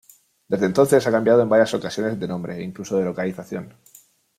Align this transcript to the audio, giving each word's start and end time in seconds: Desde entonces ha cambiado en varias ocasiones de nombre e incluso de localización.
Desde 0.47 0.65
entonces 0.65 1.05
ha 1.05 1.11
cambiado 1.11 1.43
en 1.43 1.49
varias 1.49 1.75
ocasiones 1.75 2.19
de 2.19 2.27
nombre 2.27 2.55
e 2.57 2.63
incluso 2.63 2.97
de 2.97 3.05
localización. 3.05 3.75